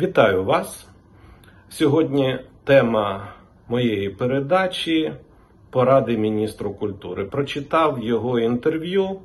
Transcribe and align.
Вітаю 0.00 0.44
вас. 0.44 0.88
Сьогодні 1.68 2.38
тема 2.64 3.28
моєї 3.68 4.08
передачі 4.10 5.12
поради 5.70 6.18
міністру 6.18 6.74
культури. 6.74 7.24
Прочитав 7.24 8.02
його 8.02 8.38
інтерв'ю. 8.38 9.20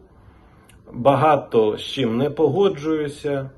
Багато 0.94 1.78
з 1.78 1.81
чим 1.81 2.18
не 2.18 2.29
погоджуюся, 2.29 3.50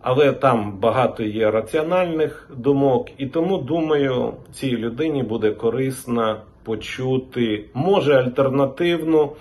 але 0.00 0.32
там 0.32 0.78
багато 0.78 1.22
є 1.22 1.50
раціональних 1.50 2.50
думок, 2.56 3.08
і 3.18 3.26
тому 3.26 3.58
думаю, 3.58 4.34
цій 4.52 4.76
людині 4.76 5.22
буде 5.22 5.50
корисно 5.50 6.40
почути, 6.62 7.64
може, 7.74 8.14
альтернативну, 8.14 9.32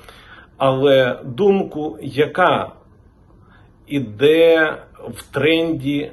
але 0.57 1.19
думку, 1.23 1.97
яка 2.01 2.71
іде 3.87 4.73
в 5.09 5.33
тренді 5.33 6.11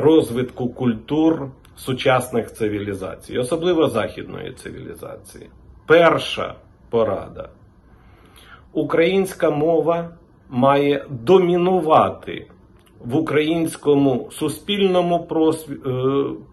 розвитку 0.00 0.68
культур 0.68 1.50
сучасних 1.76 2.52
цивілізацій, 2.52 3.38
особливо 3.38 3.88
західної 3.88 4.52
цивілізації. 4.52 5.50
Перша 5.86 6.54
порада. 6.90 7.48
Українська 8.72 9.50
мова 9.50 10.10
має 10.48 11.06
домінувати 11.10 12.46
в 13.04 13.16
українському 13.16 14.28
суспільному 14.32 15.28
е, 15.30 15.90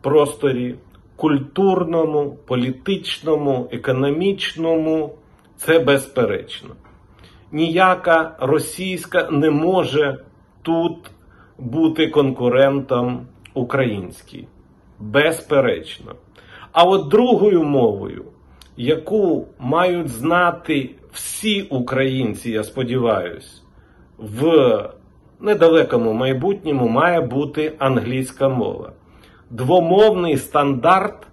просторі, 0.02 0.76
культурному, 1.16 2.38
політичному, 2.46 3.70
економічному. 3.72 5.16
Це 5.58 5.80
безперечно. 5.80 6.70
Ніяка 7.52 8.36
російська 8.40 9.28
не 9.32 9.50
може 9.50 10.20
тут 10.62 11.12
бути 11.58 12.08
конкурентом 12.08 13.28
українській. 13.56 14.48
Безперечно. 15.00 16.16
А 16.72 16.84
от 16.84 17.08
другою 17.08 17.64
мовою, 17.64 18.26
яку 18.78 19.48
мають 19.60 20.08
знати 20.10 20.90
всі 21.12 21.62
українці, 21.62 22.52
я 22.52 22.64
сподіваюся, 22.64 23.62
в 24.18 24.90
недалекому 25.40 26.14
майбутньому 26.14 26.88
має 26.88 27.22
бути 27.22 27.74
англійська 27.80 28.50
мова. 28.50 28.92
Двомовний 29.50 30.38
стандарт 30.38 31.28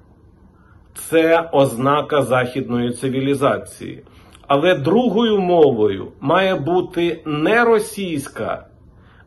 це 0.95 1.49
ознака 1.53 2.23
західної 2.23 2.91
цивілізації. 2.91 4.03
Але 4.47 4.75
другою 4.75 5.39
мовою 5.39 6.09
має 6.21 6.55
бути 6.55 7.23
не 7.27 7.65
російська, 7.65 8.67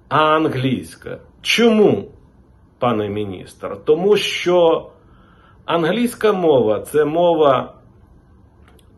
а 0.10 0.18
англійська. 0.18 1.18
Чому, 1.42 2.06
пане 2.86 3.10
міністр? 3.10 3.78
Тому 3.86 4.18
що 4.18 4.88
англійська 5.66 6.34
мова 6.34 6.80
це 6.80 7.06
мова 7.06 7.74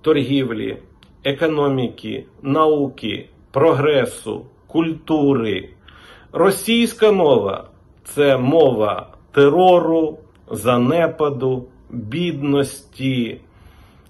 торгівлі, 0.02 0.78
економіки, 1.24 2.26
науки, 2.42 3.30
прогресу, 3.52 4.46
культури. 4.68 5.70
Російська 6.32 7.12
мова 7.12 7.68
це 8.04 8.38
мова 8.38 9.08
терору, 9.32 10.18
занепаду, 10.52 11.68
бідності, 11.90 13.42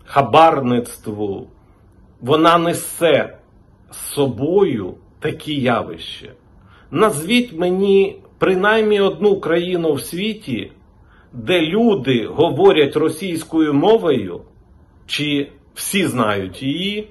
хабарництву. 0.06 1.48
Вона 2.22 2.58
несе 2.58 3.38
з 3.92 3.98
собою 3.98 4.94
такі 5.20 5.62
явища. 5.62 6.32
Назвіть 6.92 7.60
мені 7.60 8.22
принаймні 8.38 9.02
одну 9.02 9.40
країну 9.40 9.94
в 9.94 10.02
світі, 10.02 10.72
де 11.34 11.62
люди 11.62 12.28
говорять 12.28 12.96
російською 12.96 13.74
мовою, 13.74 14.42
чи 15.06 15.50
всі 15.74 16.08
знають 16.08 16.64
її, 16.64 17.10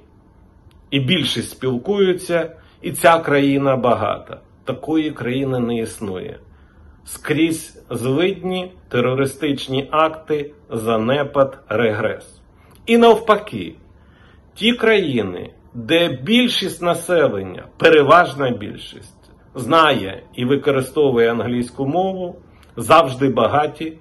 і 0.91 1.01
більшість 1.01 1.51
спілкуються, 1.51 2.57
і 2.83 2.93
ця 2.93 3.19
країна 3.19 3.77
багата. 3.77 4.41
Такої 4.65 5.11
країни 5.11 5.61
не 5.61 5.79
існує. 5.79 6.39
Скрізь 7.05 7.85
злидні 7.91 8.73
терористичні 8.89 9.89
акти, 9.91 10.53
занепад, 10.71 11.59
регрес. 11.69 12.41
І 12.87 12.99
навпаки, 12.99 13.75
ті 14.55 14.73
країни, 14.73 15.51
де 15.75 16.09
більшість 16.09 16.83
населення, 16.83 17.67
переважна 17.77 18.51
більшість, 18.51 19.26
знає 19.57 20.23
і 20.35 20.45
використовує 20.45 21.31
англійську 21.31 21.87
мову, 21.87 22.37
завжди 22.77 23.29
багаті, 23.29 23.99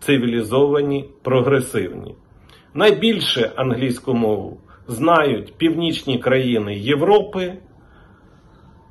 цивілізовані, 0.00 1.08
прогресивні. 1.22 2.14
Найбільше 2.74 3.52
англійську 3.56 4.14
мову 4.14 4.60
знають 4.88 5.54
північні 5.54 6.18
країни 6.18 6.74
Європи, 6.74 7.54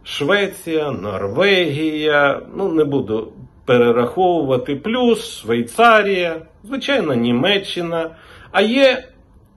Швеція, 0.03 0.91
Норвегія, 0.91 2.41
ну 2.55 2.71
не 2.71 2.83
буду 2.83 3.33
перераховувати, 3.65 4.75
плюс 4.75 5.39
Швейцарія, 5.41 6.41
звичайно, 6.63 7.13
Німеччина. 7.13 8.15
А 8.51 8.61
є 8.61 9.07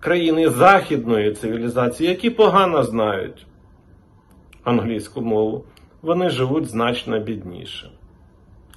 країни 0.01 0.49
західної 0.49 1.33
цивілізації, 1.33 2.09
які 2.09 2.31
погано 2.31 2.83
знають 2.83 3.47
англійську 4.65 5.21
мову, 5.21 5.65
вони 6.03 6.31
живуть 6.31 6.67
значно 6.67 7.19
бідніше. 7.19 7.91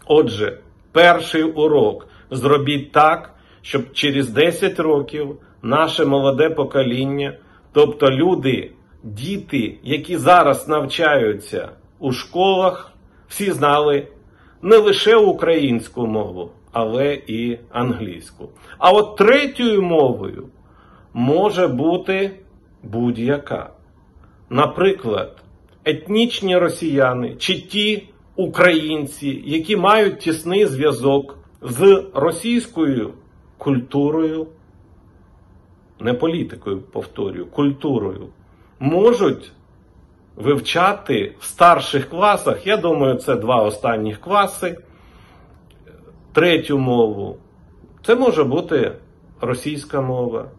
Отже, 0.06 0.58
перший 0.92 1.44
урок 1.44 2.08
зробіть 2.32 2.92
так, 2.92 3.34
щоб 3.62 3.94
через 3.94 4.30
10 4.30 4.80
років 4.80 5.38
наше 5.62 6.06
молоде 6.06 6.50
покоління, 6.50 7.38
тобто 7.72 8.12
люди, 8.12 8.72
діти, 9.04 9.78
які 9.84 10.18
зараз 10.18 10.68
навчаються 10.68 11.70
у 12.00 12.12
школах, 12.12 12.92
всі 13.28 13.52
знали 13.52 14.08
не 14.62 14.78
лише 14.78 15.16
українську 15.16 16.08
мову, 16.08 16.52
але 16.72 17.14
і 17.28 17.60
англійську. 17.72 18.50
А 18.78 18.92
от 18.92 19.16
третьою 19.16 19.82
мовою 19.82 20.48
може 21.14 21.68
бути 21.68 22.32
будь-яка. 22.84 23.70
Наприклад, 24.50 25.44
етнічні 25.86 26.58
росіяни 26.58 27.36
чи 27.36 27.62
ті 27.62 28.10
українці, 28.36 29.44
які 29.46 29.78
мають 29.78 30.20
тісний 30.20 30.66
зв'язок 30.66 31.38
з 31.62 32.04
російською 32.14 33.14
культурою, 33.58 34.48
не 36.00 36.14
політикою, 36.14 36.82
повторюю, 36.82 37.46
культурою, 37.46 38.28
можуть 38.80 39.52
вивчати 40.36 41.36
в 41.40 41.46
старших 41.46 42.10
класах, 42.10 42.68
я 42.68 42.78
думаю, 42.78 43.16
це 43.16 43.36
два 43.36 43.62
останніх 43.62 44.20
класи, 44.20 44.78
третю 46.34 46.78
мову. 46.78 47.38
Це 48.06 48.16
може 48.16 48.44
бути 48.44 48.92
російська 49.42 50.02
мова. 50.02 50.50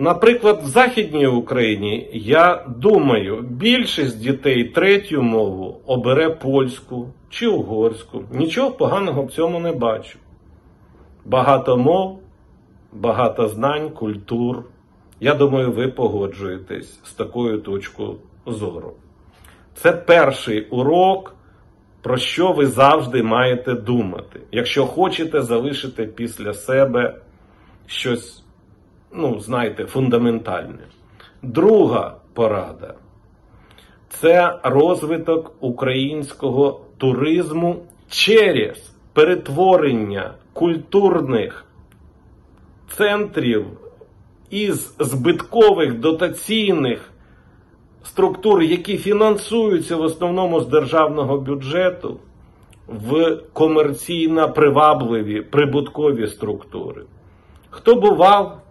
Наприклад, 0.00 0.60
в 0.64 0.66
Західній 0.66 1.26
Україні, 1.26 2.10
я 2.12 2.64
думаю, 2.76 3.44
більшість 3.50 4.20
дітей 4.20 4.64
третю 4.64 5.22
мову 5.22 5.80
обере 5.86 6.30
польську 6.30 7.08
чи 7.30 7.46
угорську. 7.46 8.22
Нічого 8.32 8.70
поганого 8.70 9.24
в 9.24 9.32
цьому 9.32 9.60
не 9.60 9.72
бачу. 9.72 10.18
Багато 11.24 11.76
мов, 11.76 12.20
багато 12.92 13.48
знань, 13.48 13.90
культур. 13.90 14.64
Я 15.20 15.34
думаю, 15.34 15.72
ви 15.72 15.88
погоджуєтесь 15.88 17.00
з 17.04 17.12
такою 17.12 17.58
точкою 17.58 18.16
зору. 18.46 18.92
Це 19.74 19.92
перший 19.92 20.66
урок, 20.66 21.34
про 22.02 22.16
що 22.16 22.52
ви 22.52 22.66
завжди 22.66 23.22
маєте 23.22 23.74
думати, 23.74 24.40
якщо 24.52 24.86
хочете 24.86 25.42
залишити 25.42 26.04
після 26.04 26.54
себе 26.54 27.14
щось 27.86 28.44
ну, 29.12 29.40
знаєте, 29.40 29.86
фундаментальне. 29.86 30.86
Друга 31.42 32.16
порада 32.34 32.94
це 34.08 34.58
розвиток 34.62 35.52
українського 35.60 36.80
туризму 36.98 37.76
через 38.08 38.92
перетворення 39.12 40.34
культурних 40.52 41.64
центрів 42.96 43.66
із 44.50 44.94
збиткових 44.98 45.98
дотаційних 45.98 47.10
структур, 48.04 48.62
які 48.62 48.98
фінансуються 48.98 49.96
в 49.96 50.00
основному 50.00 50.60
з 50.60 50.66
державного 50.66 51.38
бюджету, 51.38 52.16
в 52.86 53.38
комерційно 53.52 54.52
привабливі 54.52 55.40
прибуткові 55.40 56.26
структури. 56.26 57.02
Хто 57.70 57.94
бував 57.94 58.62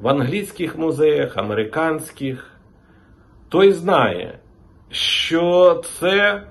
в 0.00 0.08
англійських 0.08 0.78
музеях, 0.78 1.36
американських, 1.36 2.50
той 3.48 3.72
знає, 3.72 4.38
що 4.90 5.82
це 6.00 6.42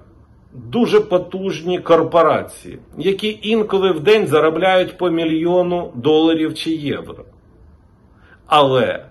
дуже 0.54 1.00
потужні 1.00 1.80
корпорації, 1.80 2.80
які 2.98 3.40
інколи 3.42 3.92
в 3.92 4.00
день 4.00 4.28
заробляють 4.28 4.98
по 4.98 5.10
мільйону 5.10 5.92
доларів 5.96 6.54
чи 6.54 6.72
євро. 6.72 7.26
Але 8.46 9.06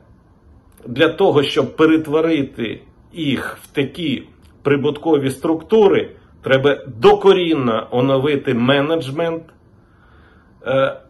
для 0.87 1.08
того, 1.08 1.43
щоб 1.43 1.76
перетворити 1.76 2.81
їх 3.12 3.58
в 3.62 3.67
такі 3.67 4.23
прибуткові 4.62 5.31
структури, 5.31 6.11
треба 6.43 6.79
докорінно 6.87 7.88
оновити 7.90 8.55
менеджмент, 8.55 9.43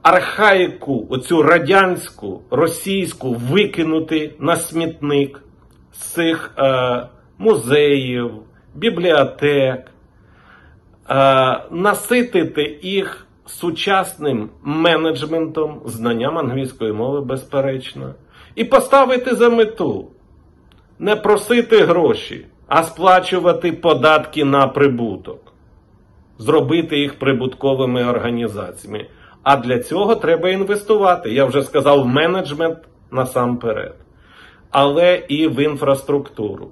архаїку, 0.03 1.07
оцю 1.11 1.43
радянську, 1.43 2.43
російську 2.51 3.33
викинути 3.33 4.35
на 4.39 4.57
смітник 4.57 5.43
з 5.93 5.99
цих 5.99 6.55
е, 6.59 7.07
музеїв, 7.39 8.31
бібліотек, 8.75 9.91
е, 11.11 11.61
наситити 11.71 12.79
їх 12.83 13.27
сучасним 13.47 14.51
менеджментом, 14.63 15.81
знанням 15.85 16.39
англійської 16.39 16.93
мови, 16.93 17.21
безперечно, 17.21 18.15
і 18.55 18.65
поставити 18.65 19.35
за 19.35 19.51
мету 19.51 20.09
не 20.99 21.17
просити 21.17 21.85
гроші, 21.85 22.47
а 22.67 22.83
сплачувати 22.83 23.73
податки 23.73 24.45
на 24.45 24.67
прибуток, 24.67 25.53
зробити 26.39 26.99
їх 26.99 27.19
прибутковими 27.19 28.05
організаціями. 28.05 29.07
А 29.43 29.57
для 29.57 29.79
цього 29.79 30.15
треба 30.15 30.51
інвестувати. 30.51 31.33
Я 31.33 31.45
вже 31.45 31.63
сказав, 31.63 32.03
в 32.03 32.07
менеджмент 32.07 32.79
насамперед, 33.11 33.95
але 34.71 35.23
і 35.29 35.49
в 35.49 35.61
інфраструктуру. 35.65 36.71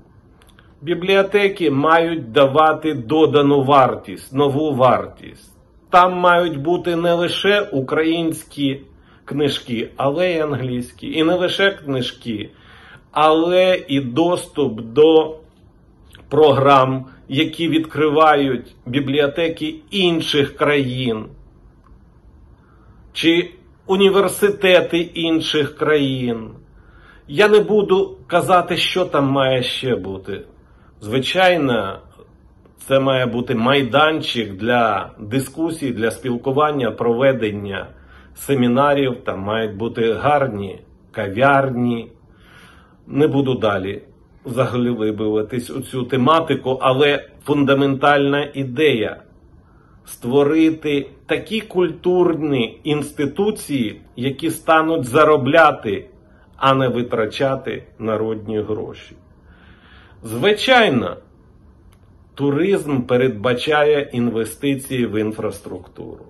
Бібліотеки 0.83 1.71
мають 1.71 2.33
давати 2.33 2.95
додану 2.95 3.63
вартість, 3.63 4.33
нову 4.33 4.75
вартість. 4.75 5.57
Там 5.91 6.15
мають 6.15 6.63
бути 6.63 6.97
не 6.97 7.15
лише 7.15 7.61
українські 7.61 8.81
книжки, 9.25 9.91
але 9.97 10.33
й 10.33 10.41
англійські. 10.41 11.13
І 11.13 11.25
не 11.25 11.35
лише 11.35 11.71
книжки, 11.71 12.51
але 13.13 13.85
і 13.89 14.01
доступ 14.01 14.81
до 14.81 15.37
програм, 16.29 17.07
які 17.29 17.69
відкривають 17.69 18.75
бібліотеки 18.87 19.75
інших 19.91 20.57
країн 20.57 21.25
чи 23.13 23.51
університети 23.87 24.99
інших 24.99 25.77
країн. 25.77 26.51
Я 27.29 27.49
не 27.49 27.61
буду 27.61 28.19
казати, 28.27 28.77
що 28.77 29.05
там 29.05 29.27
має 29.27 29.63
ще 29.63 29.97
бути. 29.97 30.45
Звичайно, 31.01 31.99
це 32.79 33.01
має 33.01 33.27
бути 33.27 33.55
майданчик 33.55 34.57
для 34.57 35.11
дискусій, 35.19 35.91
для 35.91 36.11
спілкування, 36.11 36.91
проведення 36.91 37.87
семінарів. 38.35 39.17
Там 39.25 39.41
мають 39.41 39.77
бути 39.77 40.13
гарні 40.13 40.81
кав'ярні. 41.11 42.13
Не 43.07 43.27
буду 43.27 43.55
далі 43.55 44.03
заглибуватись 44.45 45.71
у 45.71 45.81
цю 45.81 46.03
тематику, 46.03 46.79
але 46.81 47.25
фундаментальна 47.45 48.51
ідея 48.55 49.23
створити 50.05 51.07
такі 51.27 51.61
культурні 51.61 52.81
інституції, 52.85 54.01
які 54.17 54.51
стануть 54.51 55.05
заробляти, 55.05 56.07
а 56.57 56.75
не 56.75 56.89
витрачати 56.89 57.83
народні 57.99 58.61
гроші. 58.61 59.17
Звичайно, 60.23 61.17
туризм 62.35 63.03
передбачає 63.03 64.11
інвестиції 64.13 65.07
в 65.07 65.21
інфраструктуру. 65.21 66.25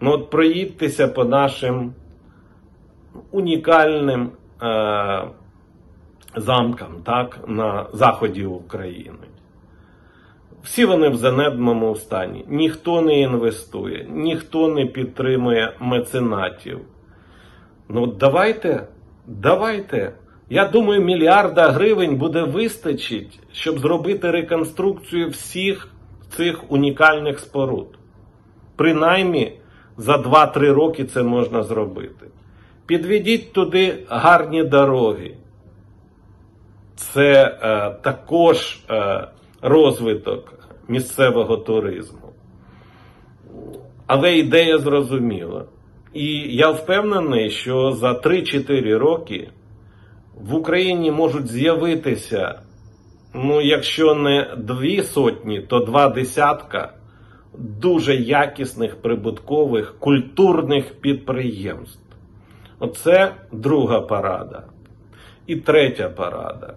Ну, 0.00 0.12
от 0.12 0.30
проїдьтеся 0.30 1.08
по 1.08 1.24
нашим 1.24 1.94
унікальним 3.30 4.30
е, 4.62 5.24
замкам 6.36 7.02
так, 7.04 7.38
на 7.46 7.86
заході 7.92 8.44
України. 8.44 9.26
Всі 10.62 10.84
вони 10.84 11.08
в 11.08 11.16
занедбаному 11.16 11.96
стані. 11.96 12.44
Ніхто 12.48 13.02
не 13.02 13.20
інвестує, 13.20 14.06
ніхто 14.10 14.68
не 14.68 14.86
підтримує 14.86 15.72
меценатів. 15.80 16.80
Ну, 17.88 18.06
давайте, 18.06 18.86
давайте. 19.26 20.12
Я 20.50 20.68
думаю, 20.68 21.02
мільярда 21.02 21.70
гривень 21.70 22.16
буде 22.16 22.42
вистачить, 22.42 23.40
щоб 23.52 23.78
зробити 23.78 24.30
реконструкцію 24.30 25.28
всіх 25.28 25.88
цих 26.36 26.70
унікальних 26.72 27.38
споруд. 27.38 27.86
Принаймні 28.76 29.52
за 29.96 30.16
2-3 30.16 30.72
роки 30.72 31.04
це 31.04 31.22
можна 31.22 31.62
зробити. 31.62 32.26
Підведіть 32.86 33.52
туди 33.52 33.98
гарні 34.08 34.64
дороги. 34.64 35.34
Це 36.96 37.58
е, 37.62 37.90
також 38.02 38.80
е, 38.90 39.28
розвиток 39.62 40.54
місцевого 40.88 41.56
туризму. 41.56 42.32
Але 44.06 44.36
ідея 44.36 44.78
зрозуміла. 44.78 45.64
І 46.12 46.56
я 46.56 46.70
впевнений, 46.70 47.50
що 47.50 47.92
за 47.92 48.12
3-4 48.12 48.98
роки 48.98 49.50
в 50.34 50.54
Україні 50.54 51.10
можуть 51.10 51.46
з'явитися, 51.46 52.60
ну, 53.34 53.60
якщо 53.60 54.14
не 54.14 54.54
дві 54.56 55.02
сотні, 55.02 55.60
то 55.60 55.78
два 55.78 56.08
десятка 56.08 56.92
дуже 57.58 58.16
якісних 58.16 58.96
прибуткових 58.96 59.98
культурних 59.98 60.94
підприємств. 61.00 62.16
Оце 62.78 63.34
друга 63.52 64.00
парада. 64.00 64.62
І 65.46 65.56
третя 65.56 66.08
парада. 66.08 66.74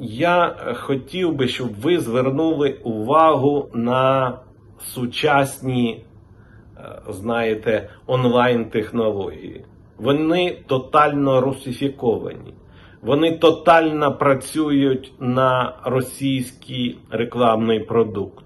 Я 0.00 0.56
хотів 0.74 1.32
би, 1.32 1.48
щоб 1.48 1.74
ви 1.74 1.98
звернули 1.98 2.78
увагу 2.82 3.68
на 3.74 4.32
сучасні, 4.78 6.04
е, 6.78 6.98
знаєте, 7.08 7.90
онлайн-технології. 8.06 9.64
Вони 9.98 10.56
тотально 10.66 11.40
русифіковані. 11.40 12.54
Вони 13.02 13.32
тотально 13.32 14.14
працюють 14.14 15.12
на 15.20 15.74
російський 15.84 16.98
рекламний 17.10 17.80
продукт. 17.80 18.44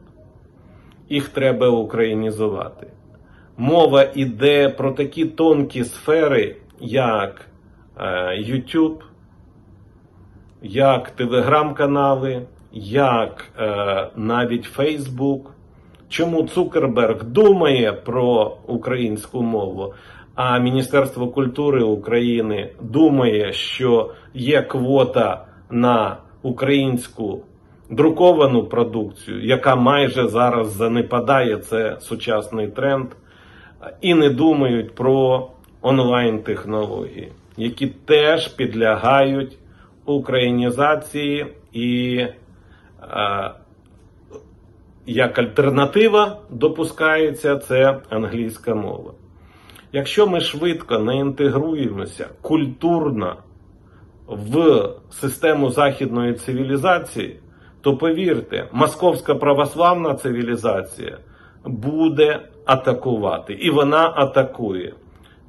Їх 1.09 1.29
треба 1.29 1.69
українізувати. 1.69 2.87
Мова 3.57 4.03
йде 4.15 4.69
про 4.69 4.93
такі 4.93 5.25
тонкі 5.25 5.85
сфери, 5.85 6.57
як 6.81 7.49
е, 7.97 8.05
YouTube, 8.29 8.99
як 10.63 11.11
телеграм-канали, 11.11 12.43
як 12.73 13.45
е, 13.59 14.09
навіть 14.17 14.79
Facebook. 14.79 15.41
Чому 16.09 16.43
Цукерберг 16.43 17.25
думає 17.25 17.93
про 17.93 18.57
українську 18.67 19.43
мову, 19.43 19.95
а 20.35 20.59
Міністерство 20.59 21.29
культури 21.29 21.83
України 21.83 22.71
думає, 22.81 23.53
що 23.53 24.11
є 24.35 24.63
квота 24.63 25.45
на 25.71 26.17
українську 26.43 27.43
друковану 27.91 28.65
продукцію, 28.65 29.45
яка 29.45 29.77
майже 29.77 30.29
зараз 30.29 30.73
занепадає, 30.73 31.57
це 31.57 31.97
сучасний 32.01 32.69
тренд, 32.69 33.07
і 34.01 34.15
не 34.15 34.31
думають 34.31 34.95
про 34.95 35.49
онлайн-технології, 35.83 37.33
які 37.57 37.87
теж 37.87 38.49
підлягають 38.49 39.59
українізації 40.13 41.47
і 41.73 42.17
е, 42.17 43.51
як 45.07 45.39
альтернатива 45.39 46.39
допускається 46.51 47.57
це 47.57 48.01
англійська 48.11 48.75
мова. 48.75 49.13
Якщо 49.93 50.27
ми 50.27 50.41
швидко 50.41 50.99
не 50.99 51.17
інтегруємося 51.17 52.29
культурно 52.43 53.37
в 54.27 54.85
систему 55.11 55.71
західної 55.71 56.35
цивілізації, 56.35 57.41
то 57.81 57.97
повірте, 57.97 58.69
московська 58.73 59.35
православна 59.35 60.15
цивілізація 60.15 61.19
буде 61.65 62.41
атакувати, 62.65 63.53
і 63.53 63.71
вона 63.71 64.13
атакує 64.17 64.95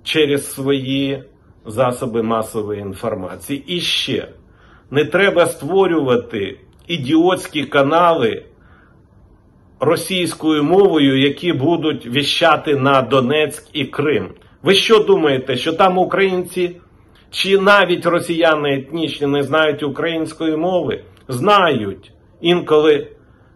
через 0.04 0.52
свої 0.52 1.24
засоби 1.66 2.24
масової 2.24 2.82
інформації. 2.82 3.64
І 3.68 3.80
ще 3.80 4.28
не 4.92 5.06
треба 5.06 5.46
створювати 5.46 6.60
ідіотські 6.88 7.64
канали 7.64 8.44
російською 9.80 10.64
мовою, 10.64 11.20
які 11.20 11.54
будуть 11.54 12.06
віщати 12.06 12.76
на 12.76 13.02
Донецьк 13.02 13.68
і 13.74 13.86
Крим. 13.86 14.30
Ви 14.64 14.74
що 14.74 15.00
думаєте, 15.00 15.56
що 15.56 15.74
там 15.74 15.98
українці 15.98 16.76
чи 17.32 17.60
навіть 17.60 18.06
росіяни 18.06 18.74
етнічні 18.74 19.28
не 19.28 19.44
знають 19.44 19.84
української 19.84 20.56
мови? 20.58 21.02
Знають. 21.28 22.12
Інколи 22.42 23.08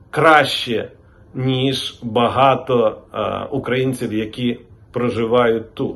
краще, 0.10 0.92
ніж 1.34 2.00
багато 2.04 2.98
е, 3.14 3.48
українців, 3.52 4.14
які 4.14 4.60
проживають 4.92 5.74
тут. 5.74 5.96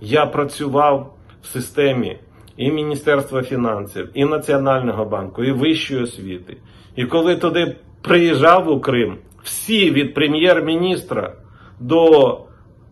Я 0.00 0.26
працював 0.26 1.14
в 1.42 1.46
системі 1.46 2.16
і 2.56 2.70
Міністерства 2.70 3.42
фінансів, 3.42 4.08
і 4.14 4.24
Національного 4.24 5.04
банку, 5.04 5.44
і 5.44 5.52
вищої 5.52 6.02
освіти. 6.02 6.56
І 6.96 7.04
коли 7.04 7.36
туди 7.36 7.76
приїжджав 8.02 8.68
у 8.68 8.80
Крим, 8.80 9.16
всі 9.42 9.90
від 9.90 10.14
прем'єр-міністра 10.14 11.32
до 11.80 12.40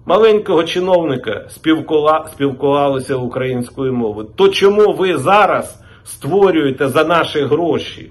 маленького 0.07 0.65
чиновника 0.65 1.47
спілкувалися 2.27 3.17
українською 3.17 3.93
мовою. 3.93 4.29
То 4.37 4.49
чому 4.49 4.93
ви 4.93 5.19
зараз 5.19 5.83
створюєте 6.05 6.89
за 6.89 7.05
наші 7.05 7.41
гроші 7.41 8.11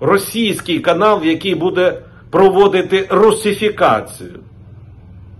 російський 0.00 0.80
канал, 0.80 1.24
який 1.24 1.54
буде 1.54 2.02
проводити 2.30 3.06
русифікацію 3.10 4.40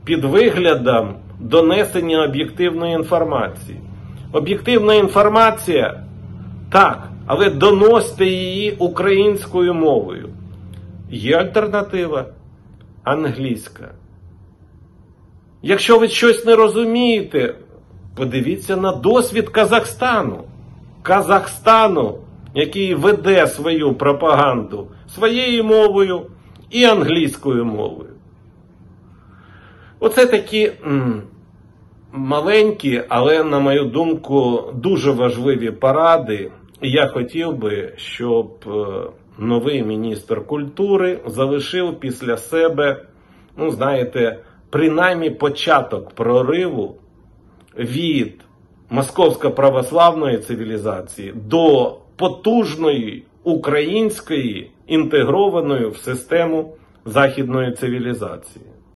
під 0.04 0.24
виглядом 0.24 1.14
донесення 1.40 2.24
об'єктивної 2.24 2.94
інформації? 2.94 3.80
Об'єктивна 4.34 4.94
інформація 4.94 6.04
так, 6.72 7.08
але 7.26 7.50
доносьте 7.50 8.26
її 8.26 8.76
українською 8.78 9.74
мовою. 9.74 10.28
Є 11.10 11.36
альтернатива 11.36 12.26
англійська. 13.04 13.90
Якщо 15.62 15.98
ви 15.98 16.08
щось 16.08 16.44
не 16.44 16.56
розумієте, 16.56 17.54
подивіться 18.16 18.76
на 18.76 18.92
досвід 18.92 19.48
Казахстану. 19.48 20.44
Казахстану, 21.02 22.18
який 22.54 22.94
веде 22.94 23.46
свою 23.46 23.94
пропаганду 23.94 24.88
своєю 25.14 25.64
мовою 25.64 26.26
і 26.70 26.84
англійською 26.84 27.64
мовою. 27.64 28.10
Оце 30.00 30.26
такі 30.26 30.72
маленькі, 32.14 33.02
але, 33.08 33.44
на 33.44 33.58
мою 33.58 33.84
думку, 33.84 34.64
дуже 34.74 35.10
важливі 35.10 35.70
поради. 35.70 36.50
Я 36.82 37.06
хотів 37.06 37.56
би, 37.56 37.92
щоб 37.96 38.50
е, 38.66 38.70
новий 39.38 39.82
міністр 39.82 40.46
культури 40.46 41.18
залишив 41.26 42.00
після 42.00 42.36
себе, 42.36 43.04
ну, 43.56 43.70
знаєте, 43.70 44.38
принаймні 44.70 45.30
початок 45.30 46.10
прориву 46.10 46.96
від 47.78 48.40
московсько-православної 48.90 50.38
цивілізації 50.38 51.32
до 51.32 51.96
потужної 52.16 53.24
української 53.44 54.70
інтегрованої 54.86 55.86
в 55.86 55.96
систему 55.96 56.74
західної 57.04 57.72
цивілізації. 57.72 58.64